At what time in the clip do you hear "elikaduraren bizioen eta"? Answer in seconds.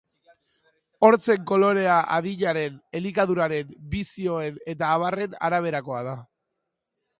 3.01-4.91